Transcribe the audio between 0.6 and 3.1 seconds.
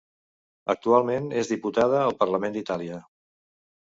Actualment és diputada al Parlament d'Itàlia.